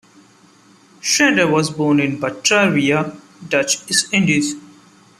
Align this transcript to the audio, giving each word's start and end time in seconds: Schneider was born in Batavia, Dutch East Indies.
Schneider 0.99 1.45
was 1.45 1.69
born 1.69 1.99
in 1.99 2.19
Batavia, 2.19 3.15
Dutch 3.47 3.87
East 3.87 4.11
Indies. 4.11 4.55